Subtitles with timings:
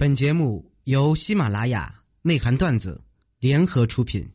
[0.00, 1.92] 本节目由喜马拉雅
[2.22, 3.02] 内涵段子
[3.40, 4.32] 联合出品。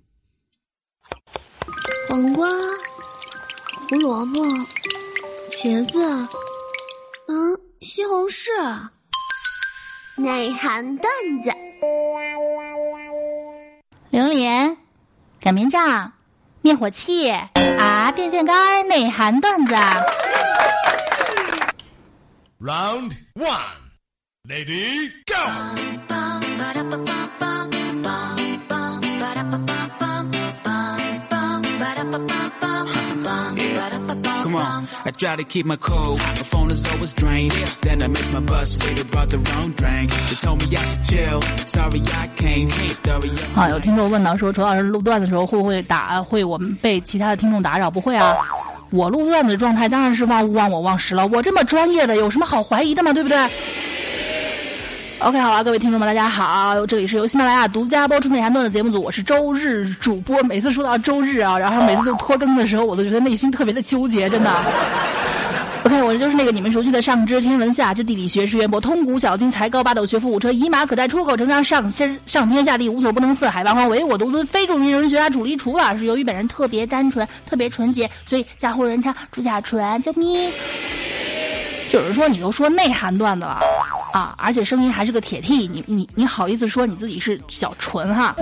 [2.10, 2.50] 黄瓜、
[3.88, 4.42] 胡萝卜、
[5.50, 6.06] 茄子，
[7.30, 8.90] 嗯，西红柿，
[10.18, 11.10] 内涵段
[11.42, 11.50] 子。
[14.10, 14.78] 榴莲、
[15.40, 16.12] 擀面杖、
[16.60, 19.74] 灭火器啊，电线杆，内涵段子。
[22.60, 23.62] Round one,
[24.46, 25.36] lady, go.
[34.44, 36.18] Come on, I try to keep my cool.
[36.18, 37.54] My phone is always drained.
[37.80, 40.12] Then I miss my bus, waited, brought the wrong drink.
[40.12, 41.42] They told me I should chill.
[41.66, 42.70] Sorry, I can't.
[42.94, 47.90] Story 好，有听众问到说，楚老师录段子的时候会不会打会我们被其他的听众打扰？
[47.90, 48.36] 不会啊，
[48.92, 51.26] 我录段子的状态当然是忘物忘我忘时了。
[51.28, 53.14] 我这么专业的，有什么好怀疑的吗？
[53.14, 53.50] 对不对
[55.24, 60.44] ？OK，好了，各位听众们，大家好，这里是由喜马拉雅独家播出内涵段的节目组，我是周日主播。
[60.44, 64.54] 每次说到周日啊，然后每次就拖更的时候，我都觉得内心特别的纠结，真的。
[65.86, 80.52] OK，我就是那个你们熟悉的上知天文下知地理学识渊博通古小今才高八斗学富五车以马可待出口成章上天上天下地无所不能四海八方唯我独尊非著名人学家主力厨老师由于本人特别单纯特别纯洁，所以家唬人称朱甲纯，救命！
[81.94, 83.60] 就是说你都说内涵段子了
[84.14, 88.36] 啊，而且声音还是个铁 T，你你你好意思说你自己是小纯哈？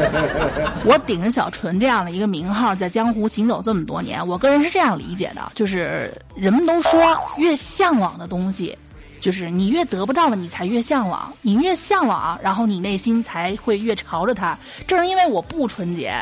[0.84, 7.00] 我顶着小纯这样的一个名号，在江湖行走这么多年，我个人是这样理解的，就是人们都说
[7.38, 8.76] 越向往的东西，
[9.18, 14.58] 就是你越得不到了，你才越向往，你越向往，然后你内心才会越朝着它。
[14.86, 16.14] 正是因为我不纯洁。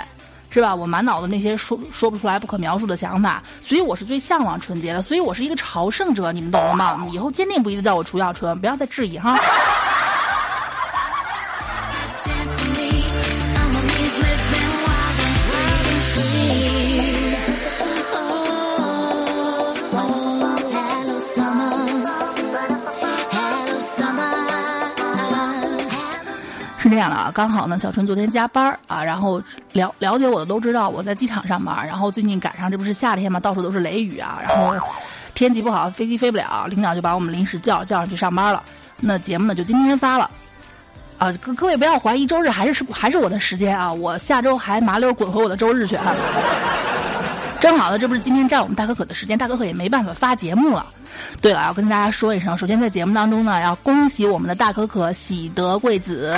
[0.55, 0.73] 是吧？
[0.73, 7.05] 我满脑子那些说说不出来、不可描述的想法，所以我是最向往纯洁的，所以我是一个朝圣者，你们懂了吗？
[7.11, 9.37] 以后坚定不移的叫我楚小春，不要再质疑哈。
[26.79, 29.43] 是这样的啊，刚好呢，小春昨天加班啊，然后
[29.74, 34.74] 了了解我的都知道我在机场上班，然后最近赶上这不是夏天嘛，到处都是雷雨啊，然后
[35.35, 38.63] 天气不好，飞机飞不了，领导就把我们临时叫叫上去上班了。
[38.96, 40.30] 那节目呢就今天发了，
[41.18, 45.96] 啊，各各位不要怀疑，周日还是是还是我的时间啊，我下周还麻溜滚回我的周日去。
[45.96, 46.14] 啊。
[47.61, 50.86] 正好呢，这不是今天占我们大可可的时间，大可可也没办法发节目了。
[51.40, 56.36] 对了，要跟大家说一声，首先在节目当中呢，要恭喜我们的大可可喜得贵子，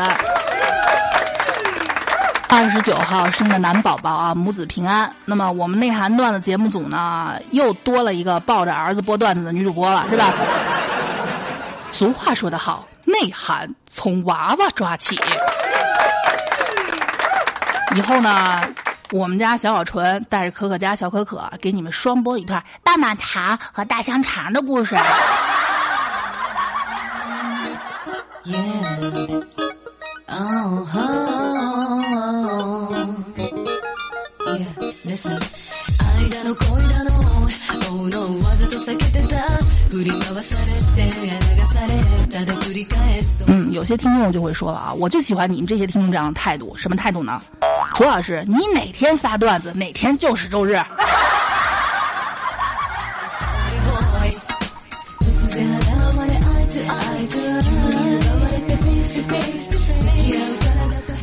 [2.49, 5.13] 二十九号生的男宝宝啊，母子平安。
[5.25, 10.33] 那么我们内涵段的节目组呢，又多了一个抱着儿子播段子的女主播了，是吧？
[11.91, 15.19] 俗话说得好，内涵从娃娃抓起。
[17.95, 18.63] 以后呢？
[19.13, 24.97] 我们家小小纯带着可可家小可可给你们双播一段棒棒糖和大香肠的故事。
[43.47, 47.41] 嗯，有些听众就会说了啊，我就喜欢你们这些听众这样的态度，什么态度呢？
[47.95, 50.79] 楚老师，你哪天发段子，哪天就是周日。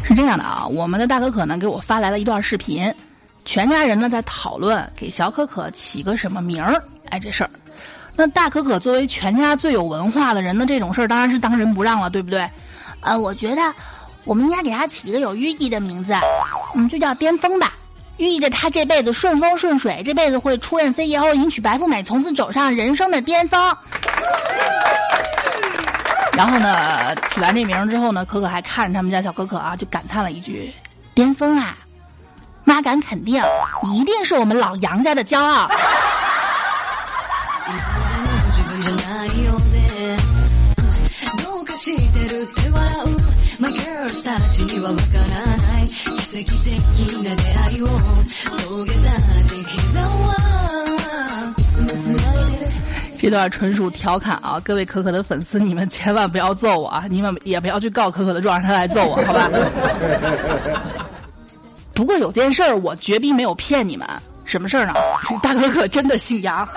[0.03, 2.93] 是这样的啊，我们的大可可呢给我发来了一段视频，
[3.53, 6.83] 全家人呢在讨论给小可可起个什么名儿。
[7.09, 7.49] 哎，这事儿，
[8.15, 12.49] 那大可可作为全家最有文化的人呢，这种事儿当然是当仁不让了，对不对？
[13.01, 13.61] 呃，我觉得。
[14.25, 16.15] 我们应该给他起一个有寓意的名字，
[16.73, 17.73] 嗯，就叫巅峰吧，
[18.17, 23.77] 寓意着他这辈子顺风顺水，这辈子会出任 CEO，迎娶白富美，从此走上人生的巅峰。
[26.31, 30.73] 然后呢，起完这名之后呢，可可还看着他们家小可可啊，就感叹了一句
[31.13, 31.77] ：“巅峰啊，
[32.63, 33.41] 妈敢肯定，
[33.93, 35.69] 一定是我们老杨家的骄傲。”
[53.19, 54.59] 这段纯属调侃啊！
[54.65, 57.05] 各位可可的粉丝，你们千万不要揍我啊！
[57.09, 59.49] 你们也不要去告可可的状，让他来揍我，好吧？
[61.93, 64.07] 不过有件事儿，我绝逼没有骗你们。
[64.45, 64.93] 什么事儿呢？
[65.41, 66.67] 大哥可真的姓杨。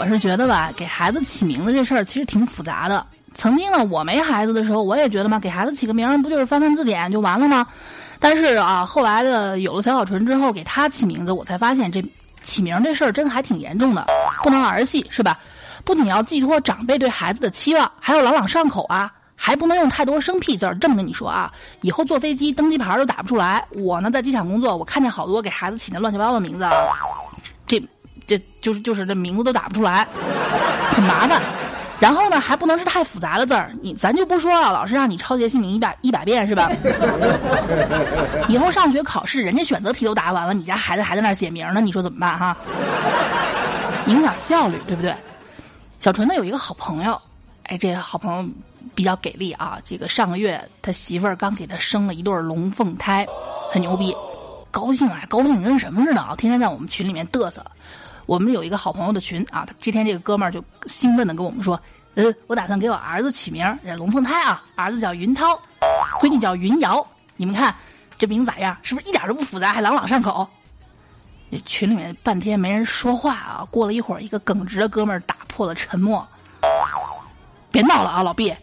[0.00, 3.04] 我是觉得吧，给孩子起名字这事儿其实挺复杂的。
[3.34, 7.66] 曾经呢，我没孩子的时候，我也觉得嘛，给孩子起个名儿不就是翻翻字典就完了吗？
[8.18, 12.02] 但是啊，后来的有了小小纯之后，给他起名字，我才发现这
[12.42, 14.06] 起名这事儿真的还挺严重的，
[14.42, 15.38] 不能儿戏是吧？
[15.84, 20.74] 不仅要寄托长辈对孩子的期望，还要朗朗上口啊，还不能用太多生僻字儿。
[20.78, 21.52] 这么跟你说啊，
[21.82, 23.62] 以后坐飞机登机牌都打不出来。
[23.74, 26.72] 我呢，在机场工作，我看见好多给孩子起那乱七八糟的名字啊，
[28.38, 30.06] 这就是就是这名字都打不出来，
[30.92, 31.42] 很麻烦。
[31.98, 36.70] 然后呢，还不能是太复杂的字儿，你咱就不说了，老师让你抄写姓名一百一百遍是吧？
[38.48, 42.56] 以后上学考试，人家选择题都答完了，你家孩子还在那儿写名呢，你说怎么办哈？
[44.06, 45.12] 影响效率，对不对？
[46.00, 47.20] 小纯呢有一个好朋友，
[47.64, 48.48] 哎，这个好朋友
[48.94, 49.78] 比较给力啊。
[49.84, 53.26] 这个上个月他媳妇儿刚给他生了一对龙凤胎，
[53.70, 54.16] 很牛逼，
[54.70, 57.62] 高兴啊，高兴跟什么似的啊，天天在我们群里面嘚瑟。
[58.26, 61.80] 我们有一个好朋友的群啊，他这天这个哥们儿就兴奋的跟我们说
[62.14, 65.58] ：“呃，我打算给我儿子取名，龙凤胎啊，儿子叫云涛，
[66.20, 67.06] 闺女叫云瑶。
[67.36, 67.74] 你们看
[68.18, 68.76] 这名字咋样？
[68.82, 70.48] 是不是一点都不复杂，还朗朗上口？”
[71.66, 73.66] 群里面半天没人说话啊。
[73.70, 76.26] 过了一会儿，一个耿直的哥们儿打破了沉默
[77.72, 78.54] ：“别闹了啊，老毕。”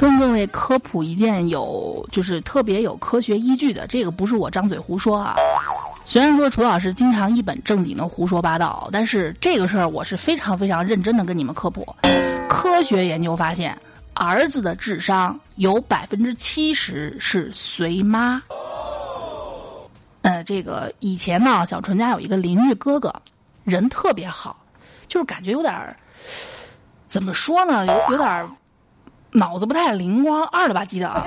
[0.00, 5.36] 跟各位科普一件有就是特别有科学依据的，这个不是我张嘴胡说啊。
[6.06, 11.86] 虽然说楚老师经常一本正经的胡说八道，但是这个事儿我是非常非常认真的跟你们科普。
[12.48, 13.78] 科学研究发现，
[14.14, 18.42] 儿子的智商有百分之七十是随妈。
[20.22, 23.14] 呃，这个以前呢，小纯家有一个邻居哥哥，
[23.64, 24.64] 人特别好，
[25.08, 25.94] 就是感觉有点儿
[27.06, 28.48] 怎么说呢，有有点儿。
[29.32, 31.24] 脑子不太灵光，二了吧唧的啊！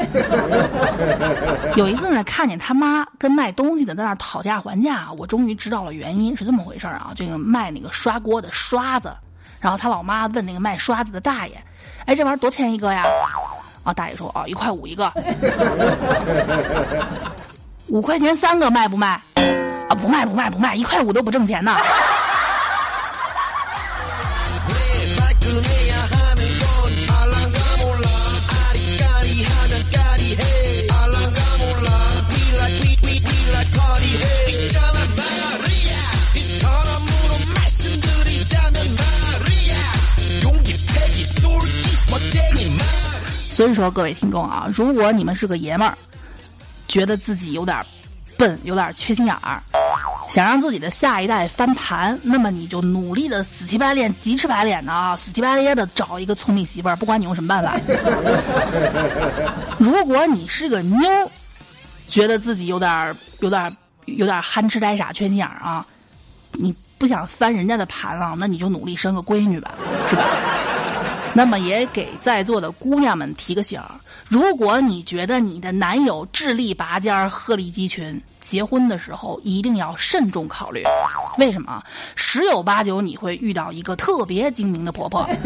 [1.78, 7.12] 有一次呢，看见他妈跟卖东西的在那讨价还价，我终于知道了原因是这么回事啊！
[7.16, 9.10] 这个卖那个刷锅的刷子，
[9.62, 11.54] 然后他老妈问那个卖刷子的大爷
[12.06, 13.06] ：“哎，这玩意儿多钱一个呀？”
[13.84, 15.12] 啊，大爷说：“哦，一块五一个。
[17.88, 19.22] ”五块钱三个卖不卖？
[19.90, 21.78] 啊，不卖不卖不卖，一块五都不挣钱呢。
[43.84, 45.98] 说，各位听众啊，如果你们是个爷们儿，
[46.88, 47.78] 觉得自己有点
[48.38, 49.62] 笨，有点缺心眼儿，
[50.32, 57.78] 想让自己的下一代翻盘，那么你就努力的死乞白赖、急赤白脸的啊，死乞白咧的找一个聪明媳妇儿，不管你用什么办法。
[59.78, 61.32] 如果你是个妞，
[62.08, 65.86] 觉得自己有点、有点、有点憨痴呆傻、缺心眼儿啊，
[66.54, 69.72] 你不想翻人家的盘了，那你就努力生个闺女吧，
[70.10, 70.24] 是吧？
[71.34, 73.90] 那么也给在座的姑娘们提个醒儿：
[74.30, 80.84] 如果你觉得你的男友智力拔尖、鹤立鸡群，结婚的时候一定要慎重考虑。
[81.38, 81.84] 为什么？
[82.16, 85.28] 十有八九你会遇到一个特别精明的婆婆。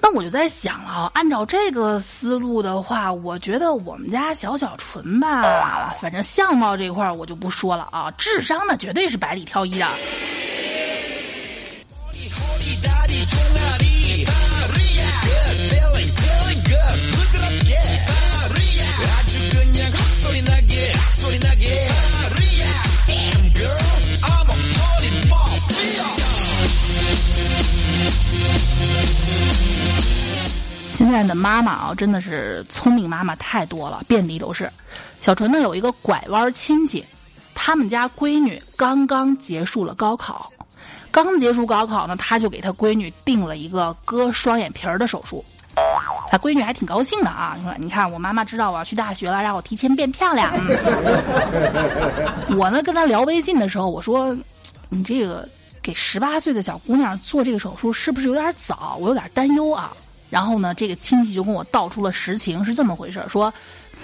[0.00, 9.86] 那我就在想了，按照这个思路的话，我觉得我们家小小纯吧，反正相貌这块我就不说了啊，智商那绝对是百里挑一的。
[30.94, 34.70] 现在的妈妈啊，真的是聪明妈妈太多了，遍地都是。
[35.22, 37.04] 小纯呢有一个拐弯亲戚，
[37.54, 40.52] 他们家闺女刚刚结束了高考，
[41.22, 45.44] 刚结束高考呢，他就给他闺女定了一个割双眼皮儿的手术。
[46.28, 50.52] 他闺女还挺高兴的啊，说：“你看，我妈妈知道我要去大学了，让我提前变漂亮。”
[52.58, 54.36] 我呢跟他聊微信的时候，我说
[54.88, 55.48] ：“你这个
[55.82, 58.96] 给十八岁的小姑娘做这个手术是不是有点早？
[59.00, 59.92] 我有点担忧啊。”
[60.28, 63.52] 然后呢，这个亲戚就跟我道出了实情，是这么回事说，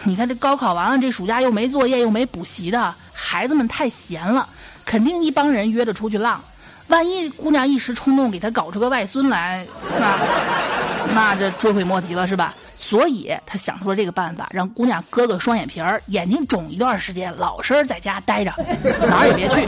[0.04, 4.48] 你看这高考完了，这暑假又没作业又没补习的，孩子们太闲了，
[4.84, 6.40] 肯定一帮人约着出去浪。
[6.88, 9.66] 万一姑娘一时冲动给他搞出个外孙来，
[9.98, 10.18] 那
[11.14, 12.54] 那这追悔莫及了，是吧？
[12.76, 18.52] 所以他想出了这个办法，让姑娘割个双眼皮儿，眼睛肿一段时间，老实在家待着，
[19.08, 19.66] 哪儿也别去。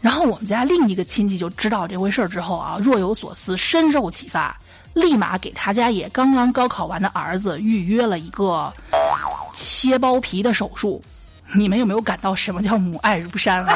[0.00, 4.56] 然后我们家另一个亲戚就知道这回事儿之后啊，若有所思，深受启发，
[4.94, 8.72] 立马给他家也刚刚高考完的儿子预约了一个
[9.54, 11.02] 切包皮的手术。
[11.54, 13.74] 你们有没有感到什么叫母爱如山啊？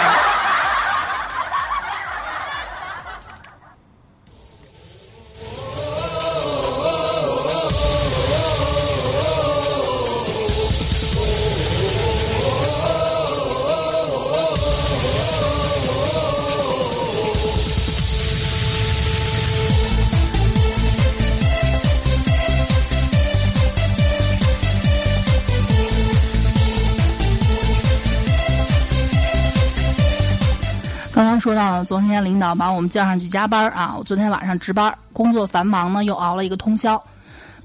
[31.47, 37.01] 说到了，昨天领导把我们叫上去加班啊，我昨天晚上值班，工作繁忙呢，又熬了一个通宵。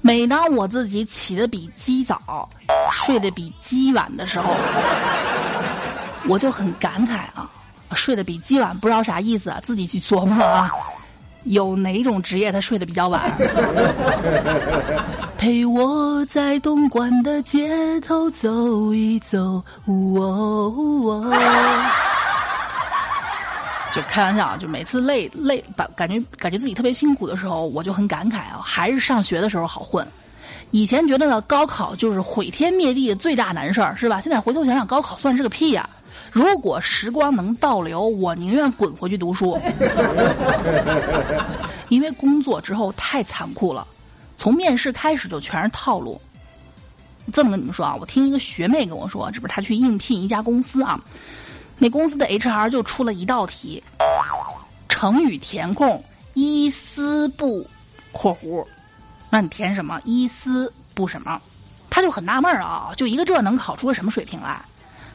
[0.00, 2.48] 每当我自己起得比鸡早，
[2.92, 4.54] 睡得比鸡晚的时候，
[6.28, 7.50] 我就很感慨啊，
[7.92, 10.70] 睡得比鸡晚不知道啥意思啊，自己去琢磨啊。
[11.42, 13.36] 有哪种职业他睡得比较晚？
[15.36, 19.60] 陪我在东莞的街头走一走。
[19.86, 20.72] 哦
[21.04, 21.32] 哦
[23.92, 30.06] 就开玩笑，就每次累累，把感觉感觉自己特别辛苦的时候，我就很感慨啊，还是上学的时候好混。
[30.70, 34.20] 以前觉得呢，高考就是毁天灭地的最大难事儿，是吧？
[34.20, 35.86] 现在回头想想，高考算是个屁呀！
[36.30, 39.60] 如果时光能倒流，我宁愿滚回去读书。
[41.90, 43.86] 因为工作之后太残酷了，
[44.38, 46.18] 从面试开始就全是套路。
[47.30, 50.98] 这么跟你们说啊，我听一个学妹跟我说，这不是她去应聘一家公司啊。
[51.78, 53.82] 那公司的 HR 就出了一道题，
[54.88, 56.02] 成语填空
[56.34, 57.66] 一丝不
[58.12, 58.64] 括弧，
[59.30, 61.40] 让你填什么一丝不什么，
[61.90, 64.60] 他就很纳闷啊，就一个这能考出个什么水平来？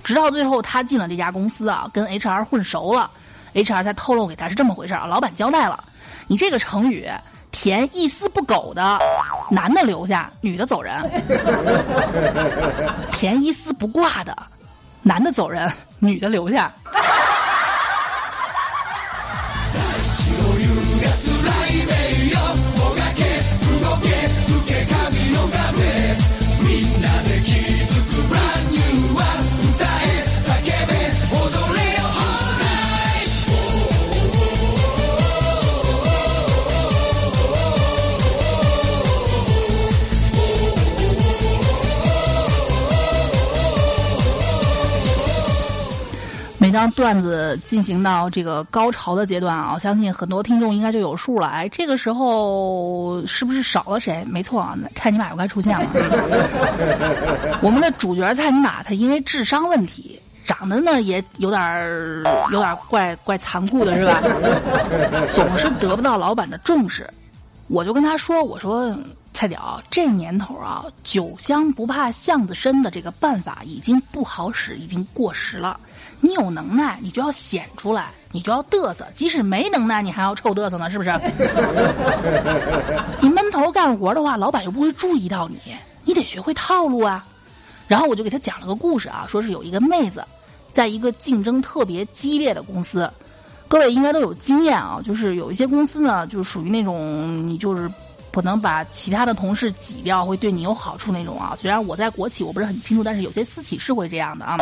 [0.04, 3.10] 直到最后他进了这家公司啊，跟 HR 混熟了
[3.54, 5.84] ，HR 才透露给他是这么回事啊，老板交代了，
[6.28, 7.10] 你这个成语
[7.52, 9.00] 填一丝不苟的，
[9.50, 11.02] 男的留下，女的走人；
[13.12, 14.36] 填一丝不挂的。
[15.04, 16.72] 男的走人，女的留下。
[46.78, 51.48] 当段子进行到这个高潮的阶段啊，我相信很多听众应该就有数了。
[51.48, 54.24] 哎，这个时候是不是少了谁？
[54.30, 55.88] 没错啊，蔡尼玛又该出现了。
[57.64, 64.22] 我们的主角蔡尼玛，他因为智商问题，长得呢也有点有点怪怪残酷的是吧？
[65.34, 67.10] 总是得不到老板的重视。
[67.70, 68.96] 我就跟他说：“我说
[69.34, 75.80] 蔡屌，这年头啊，酒香不怕巷子深的这个办法已经不好使，已经过时了。”
[76.20, 81.12] 你有能耐，你就要显出来，你就要嘚瑟；即使没能耐，你还要臭嘚瑟呢，是不是？
[83.22, 85.58] 你闷头干活的话，老板又不会注意到你，
[86.04, 87.24] 你得学会套路啊。
[87.88, 90.24] 然后我就给他讲了个故事啊，说是有一个妹子，
[90.72, 93.10] 在一个竞争特别激烈的公司，
[93.68, 97.90] 各位应该都有经验啊，就是有一些公司呢，就属于那种你就是。
[98.38, 101.58] 可能把其他的同事挤掉，会对你有好处那种啊。
[101.60, 104.58] 虽然我在国企我不是很清楚，但是有些私企是会这样的啊。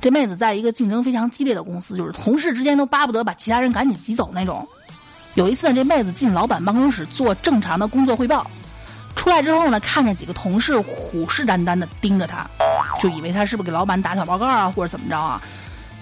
[0.00, 4.66] 这妹子在一个竞争非常激烈的公司，就是同事之间都巴不得把其他人赶紧挤走那种。
[5.34, 8.50] 有一次呢，这妹子进老板办公室做正常的工作汇报，
[9.14, 12.48] 出来之后呢，看见几个同事虎视眈眈的盯着她，
[12.98, 15.38] 就以为她是不是给老板打小报告啊，或者怎么着啊。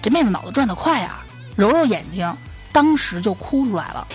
[0.01, 1.25] 这妹子脑子转得快啊，
[1.57, 2.33] 揉揉眼睛，
[2.71, 4.07] 当时就哭出来了。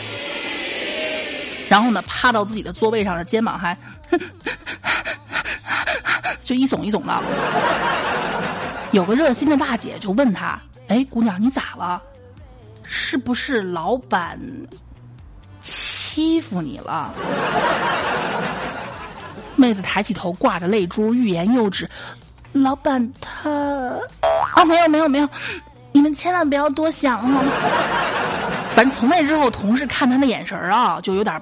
[1.68, 3.76] 然后呢，趴到自己的座位上的肩膀还，
[6.44, 7.22] 就一耸一耸的。
[8.92, 12.02] 有个热心的大姐就问他：“哎，姑娘，你咋了？
[12.84, 14.40] 是不是老板
[15.60, 17.12] 欺负你了？”
[19.58, 21.90] 妹子抬起头，挂着泪珠，欲言又止
[22.54, 23.50] ：“老板他……
[24.54, 25.28] 啊，没有没有没有，
[25.92, 27.44] 你们千万不要多想啊。
[28.72, 31.42] ”反正从那之后，同事看他的眼神啊，就有点。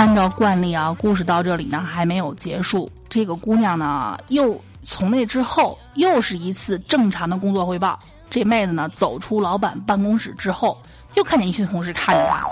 [0.00, 0.16] 按。
[0.16, 2.90] 照惯例啊，故事到这里呢还没有结束。
[3.08, 7.98] 这个姑娘呢，又从那之后又是一次正常的工作汇报。
[8.28, 10.76] 这妹子呢，走出老板办公室之后，
[11.14, 12.44] 又看见一群同事看着她，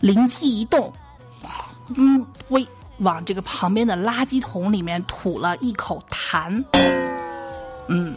[0.00, 0.92] 灵机一动，
[1.96, 2.66] 嗯，喂，
[2.98, 6.62] 往这个旁边的垃圾桶里面吐了一口痰。
[7.88, 8.16] 嗯，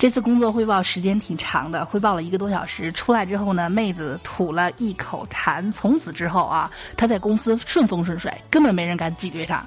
[0.00, 2.90] 这次工作汇报时间挺长的，汇报了一个多小时。
[2.92, 9.62] 出来之后呢，妹子吐了一口痰，从此之后啊，她在公司顺风顺水，根本没人敢挤兑她。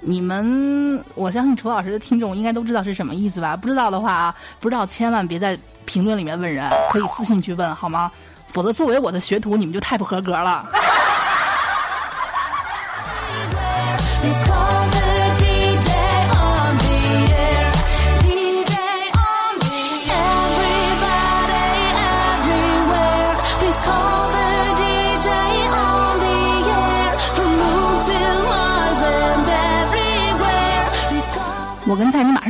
[0.00, 3.54] 你们，我相信楚老师的听众应该都知道是什么意思吧？
[3.54, 5.58] 不知道的话啊，不知道千万别在。
[5.84, 8.10] 评论里面问人，可以私信去问好吗？
[8.48, 10.70] 否则作为我的学徒，你们就太不合格了。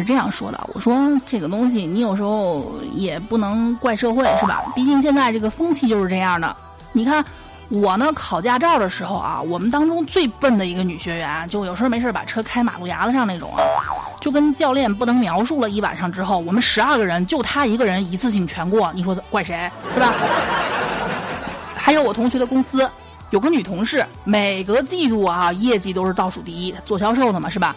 [0.02, 0.94] 是这样说的，我说
[1.24, 4.60] 这个东西你有时候也不能怪社会，是吧？
[4.74, 6.54] 毕竟现在这个风气就是这样的。
[6.92, 7.24] 你看
[7.68, 13.62] 我呢，考驾照的时候啊，我们当中最笨的一个女学员，就有时候没事把车开马路牙子上那种啊，
[14.20, 19.70] 就跟教练不能描述了一晚上之后，我们十二个人就她一个人一次性全过，你说怪谁？
[19.94, 20.12] 是吧？
[21.76, 22.88] 还有我同学的公司
[23.30, 27.74] 有个女同事，每个季度啊业绩都是倒数第一，做销售的嘛，是吧？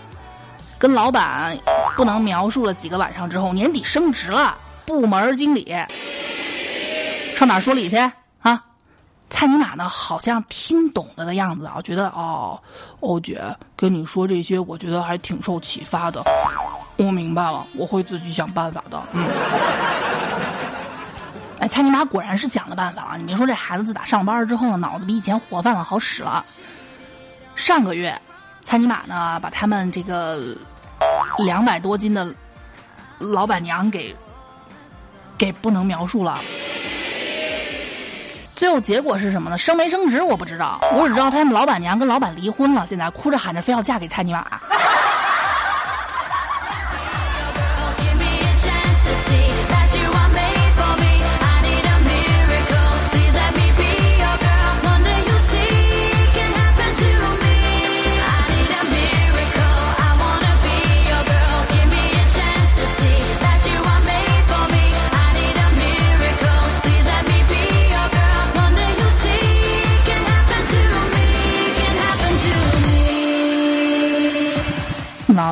[0.77, 1.57] 跟老板
[1.95, 5.75] 不能描述了几个晚上之后，年底升职了，部门经理
[7.35, 7.97] 上哪说理去
[8.41, 8.61] 啊？
[9.29, 9.87] 蔡尼玛呢？
[9.89, 12.61] 好像听懂了的样子啊，觉得哦，
[12.99, 13.41] 欧姐
[13.75, 16.21] 跟你说这些，我觉得还挺受启发的。
[16.97, 19.01] 我明白了，我会自己想办法的。
[19.13, 19.27] 嗯，
[21.59, 23.17] 哎，蔡尼玛果然是想了办法啊！
[23.17, 26.45] 你别说，这孩子自打上班之后呢，脑子比以前活泛了，好使了。
[27.55, 28.13] 上个月。
[28.67, 30.57] 蔡尼玛呢，把他们这个
[31.39, 32.33] 两百多斤的
[33.19, 34.15] 老板娘给
[35.37, 36.39] 给不能描述了。
[38.55, 39.57] 最后结果是什么呢？
[39.57, 44.45] 升没升职我不知道，我只知道他们老板娘跟老板离婚了，现在哭着喊着非要嫁给蔡尼玛。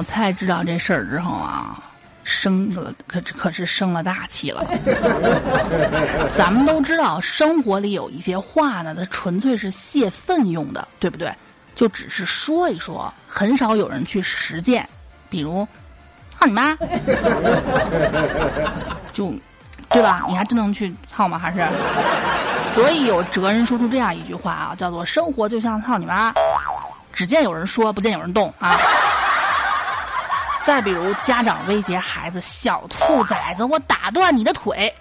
[0.04, 1.82] 老蔡知道这事儿之后啊，
[2.26, 4.62] 生了可可是生了大气了。
[6.36, 11.34] 咱们都知道，生活里有一些话呢，它纯粹是泄愤用的，对不对？
[11.74, 14.86] 就只是说一说，很少有人去实践。
[15.30, 15.66] 比如，
[16.38, 16.78] 操你妈！
[19.14, 19.34] 就，
[19.90, 20.26] 对吧？
[20.28, 21.40] 你还真能去操吗？
[21.40, 21.66] 还是？
[22.76, 26.34] 所以有哲人说出这样一句话啊，叫做“生活就像操你妈”，
[27.14, 28.78] 只见有人说，不见有人动啊。
[30.66, 34.92] 再比如，家长威胁孩子：“小兔崽子，我打断你的腿。”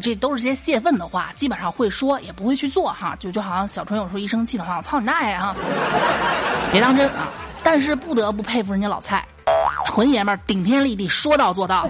[0.00, 3.16] 这都是些泄愤的话，基本上会说，也不会去做哈。
[3.18, 5.56] 就就好像小春有时候一生气的话，我操你大爷啊！
[6.70, 7.28] 别当真啊！
[7.64, 9.26] 但是不得不佩服人家老蔡。
[9.86, 11.88] 纯爷们儿顶天立地说到做到，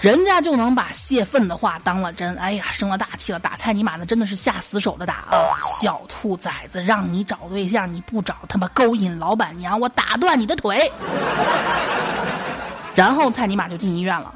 [0.00, 2.36] 人家就能把泄愤的话当了真。
[2.36, 5.58] 哎呀，生了大气了，打蔡尼玛的真的是下死手的打啊！
[5.80, 10.90] 小兔崽子，让你找对象你不找，他妈勾引老板娘，我打断你的腿。
[12.94, 14.32] 然后蔡尼玛就进医院了，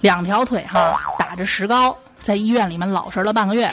[0.00, 3.70] 两条腿哈打着石膏，在医院里面老实了半个月。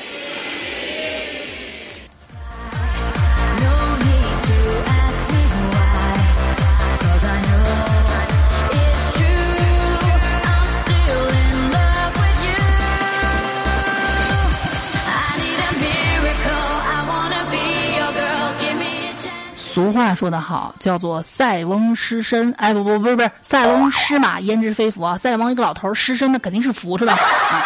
[19.80, 22.52] 俗话说得好，叫做“塞翁失身”。
[22.60, 25.18] 哎，不不不是不是，“塞翁失马，焉知非福”啊！
[25.18, 27.14] 塞翁一个老头失身，那肯定是福是吧？
[27.14, 27.64] 啊！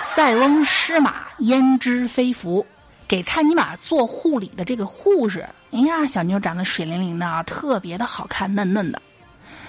[0.16, 2.64] 塞翁失马，焉知非福？
[3.06, 9.02] 给蔡尼玛做护理的这个护士，哎呀，小妞长得水灵灵的啊，特别的好看，嫩嫩的。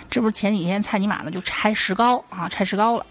[0.09, 3.05] 这不是前几天蔡尼玛呢就拆石膏啊，拆石膏了。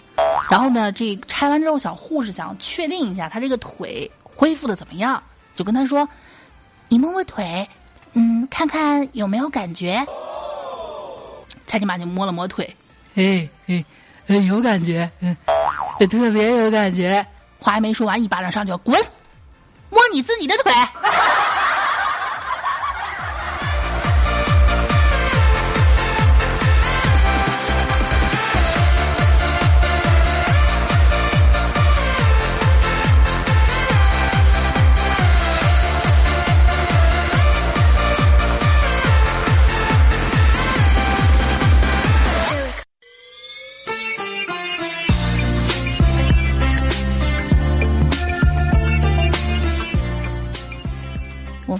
[0.50, 5.22] 然后呢，这拆完之后，小护士想确定一下她这个腿恢复的怎么样，
[5.54, 6.08] 就跟她说。
[6.88, 7.68] 你摸摸腿，
[8.14, 10.04] 嗯，看看有没有感觉。
[11.66, 12.74] 蔡金马就摸了摸腿，
[13.14, 13.84] 哎哎，
[14.36, 15.36] 有感觉，嗯，
[16.08, 17.24] 特别有感觉。
[17.60, 18.98] 话还没说完，一巴掌上去，滚！
[19.90, 20.72] 摸你自己的腿。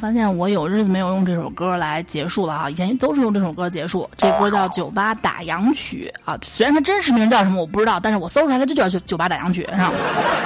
[0.09, 2.71] 发现我有日子没有用这首歌来结束了啊！
[2.71, 4.09] 以前都是用这首歌结束。
[4.17, 9.93] 这歌叫《酒吧打烊曲》啊，虽然它真实名叫什么我不知道，但是我搜出来它就叫《酒酒吧打烊曲》是吧？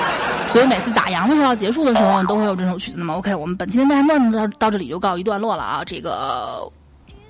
[0.50, 2.96] 所以每次打烊的时候要结束的时候都会有这首曲子。
[2.98, 5.84] 那么 OK，我们本期的内涵段子到到这里就告一段落了啊！
[5.86, 6.68] 这个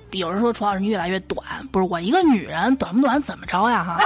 [0.09, 3.99] 有人说楚老师你越来越短，不是我一个女人短不短怎么着呀哈？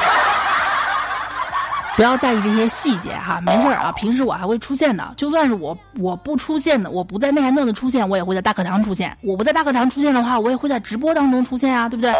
[1.98, 3.92] 不要在意这些细节哈，没事儿啊。
[3.94, 9.18] 平时我还会出现的，就算是我我不出现的，我不在内涵段子出现，我也会在大课堂出现。
[9.24, 12.14] 我不在大课堂出现的话，我也会在直播当中出现啊，对不对？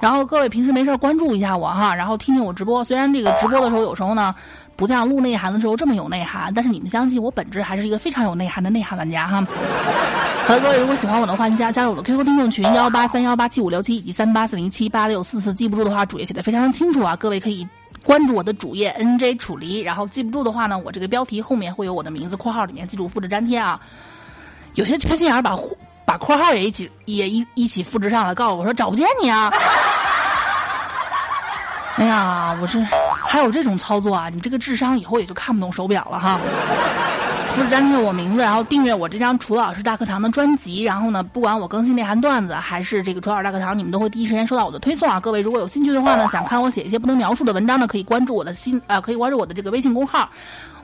[0.00, 2.82] 然后各位平时没事关注一下我哈，然后听听我直播。
[2.82, 4.34] 虽然这个直播的时候有时候呢，
[4.76, 9.46] 不像录内涵的时候这么有内涵，但是你们相信我本质还是一个非常有内涵的内涵玩家哈。
[10.46, 17.68] 好的，各位如果喜欢我的话，加加入我的 QQ 听众群幺八三幺八七五六七以及三八四零七八六四四，记不住的话，主页写的非常清楚啊，各位可以。
[18.08, 23.78] 关注我的主页 NJ 楚离，然后记不住的话呢，我这个标题后面会有我的名字，括号里面记住复制粘贴啊。
[24.76, 25.54] 有些缺心眼儿把
[26.06, 29.52] 把括号也一起也一一起复制上来，告诉我说找不见你啊。
[31.96, 32.80] 哎呀，我是
[33.26, 34.30] 还有这种操作啊！
[34.30, 36.40] 你这个智商以后也就看不懂手表了哈。
[37.52, 45.18] 复制粘贴我名字，然后订阅我这张楚老师大课堂的专辑，然后呢，不管我更新内涵段子还是这个楚老师大课堂，你们都会第一时间收到我的推送啊！
[45.18, 50.28] 各位如果有兴趣的话呢，想看我写一些不能描述的文章呢，可以关注我的新啊，可以关注我的这个微信公号。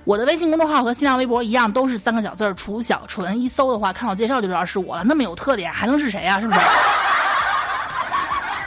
[0.05, 5.05] 我的微信公众号和新浪微博一样，都是三个小字儿楚小纯，一搜的话看到介绍就知道是我了。
[5.05, 6.40] 那么有特点，还能是谁啊？
[6.40, 6.61] 是不是？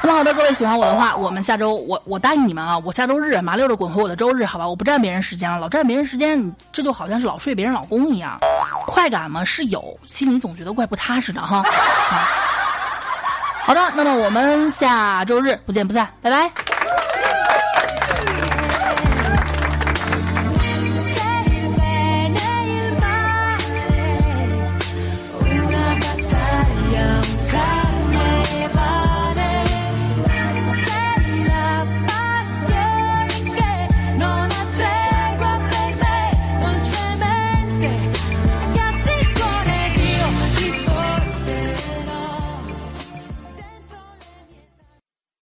[0.09, 4.67] 好的，各位喜欢我的话，我们下周我我答应你们啊，我下周日麻溜的滚回我的周日，好吧？
[4.67, 8.39] 我不占别人时间了，老占别人时间，这就好像是老睡别人老公一样。
[8.87, 11.63] 快感嘛是有，心里总觉得怪不踏实的哈。
[13.61, 16.76] 好的，那么我们下周日不见不散，拜拜。